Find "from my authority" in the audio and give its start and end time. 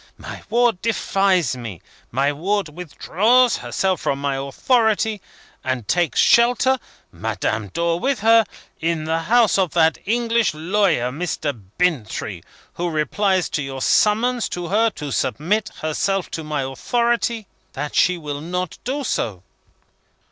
4.01-5.21